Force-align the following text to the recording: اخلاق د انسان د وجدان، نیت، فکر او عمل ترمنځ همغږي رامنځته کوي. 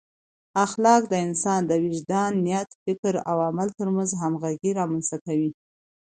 اخلاق 0.65 1.01
د 1.07 1.13
انسان 1.27 1.61
د 1.67 1.71
وجدان، 1.85 2.31
نیت، 2.45 2.69
فکر 2.83 3.13
او 3.29 3.37
عمل 3.47 3.67
ترمنځ 3.79 4.09
همغږي 4.21 4.71
رامنځته 4.79 5.17
کوي. 5.25 5.51